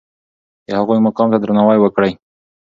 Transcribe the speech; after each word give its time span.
د 0.65 0.67
هغوی 0.79 0.99
مقام 1.07 1.27
ته 1.31 1.37
درناوی 1.39 1.77
وکړئ. 1.81 2.11